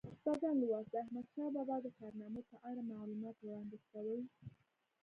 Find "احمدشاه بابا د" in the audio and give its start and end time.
1.03-1.87